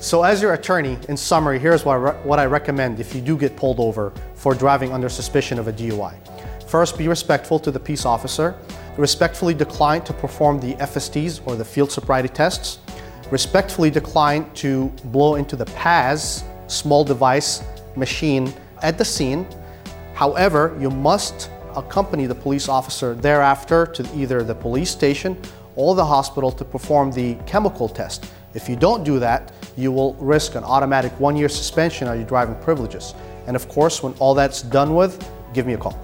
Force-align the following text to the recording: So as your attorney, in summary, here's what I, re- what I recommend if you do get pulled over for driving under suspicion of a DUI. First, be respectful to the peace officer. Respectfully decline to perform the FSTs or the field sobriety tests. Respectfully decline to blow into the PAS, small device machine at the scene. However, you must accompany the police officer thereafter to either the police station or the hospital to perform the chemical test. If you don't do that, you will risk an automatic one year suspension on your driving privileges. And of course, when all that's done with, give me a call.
So 0.00 0.22
as 0.22 0.40
your 0.40 0.54
attorney, 0.54 0.96
in 1.08 1.16
summary, 1.16 1.58
here's 1.58 1.84
what 1.84 1.94
I, 1.94 1.96
re- 1.96 2.16
what 2.22 2.38
I 2.38 2.46
recommend 2.46 3.00
if 3.00 3.16
you 3.16 3.20
do 3.20 3.36
get 3.36 3.56
pulled 3.56 3.80
over 3.80 4.12
for 4.34 4.54
driving 4.54 4.92
under 4.92 5.08
suspicion 5.08 5.58
of 5.58 5.66
a 5.66 5.72
DUI. 5.72 6.14
First, 6.68 6.96
be 6.96 7.08
respectful 7.08 7.58
to 7.58 7.72
the 7.72 7.80
peace 7.80 8.04
officer. 8.04 8.56
Respectfully 8.96 9.54
decline 9.54 10.02
to 10.02 10.12
perform 10.12 10.60
the 10.60 10.74
FSTs 10.74 11.44
or 11.46 11.56
the 11.56 11.64
field 11.64 11.90
sobriety 11.90 12.28
tests. 12.28 12.78
Respectfully 13.32 13.90
decline 13.90 14.48
to 14.54 14.86
blow 15.06 15.34
into 15.34 15.56
the 15.56 15.66
PAS, 15.66 16.44
small 16.68 17.02
device 17.02 17.64
machine 17.96 18.52
at 18.82 18.98
the 18.98 19.04
scene. 19.04 19.48
However, 20.14 20.76
you 20.78 20.90
must 20.90 21.50
accompany 21.74 22.26
the 22.26 22.34
police 22.36 22.68
officer 22.68 23.14
thereafter 23.14 23.84
to 23.86 24.08
either 24.16 24.44
the 24.44 24.54
police 24.54 24.90
station 24.90 25.36
or 25.74 25.96
the 25.96 26.04
hospital 26.04 26.52
to 26.52 26.64
perform 26.64 27.10
the 27.10 27.34
chemical 27.46 27.88
test. 27.88 28.30
If 28.54 28.68
you 28.68 28.76
don't 28.76 29.02
do 29.02 29.18
that, 29.18 29.52
you 29.78 29.92
will 29.92 30.14
risk 30.14 30.56
an 30.56 30.64
automatic 30.64 31.12
one 31.20 31.36
year 31.36 31.48
suspension 31.48 32.08
on 32.08 32.16
your 32.16 32.26
driving 32.26 32.56
privileges. 32.56 33.14
And 33.46 33.54
of 33.54 33.68
course, 33.68 34.02
when 34.02 34.12
all 34.14 34.34
that's 34.34 34.60
done 34.60 34.94
with, 34.94 35.24
give 35.54 35.66
me 35.66 35.74
a 35.74 35.78
call. 35.78 35.96